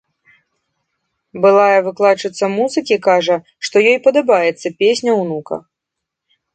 [1.43, 3.35] Былая выкладчыца музыкі кажа,
[3.69, 5.55] што ёй падабаецца песня ўнука.